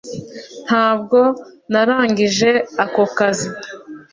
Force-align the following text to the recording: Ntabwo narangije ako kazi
Ntabwo 0.65 1.19
narangije 1.71 2.49
ako 2.83 3.03
kazi 3.17 3.49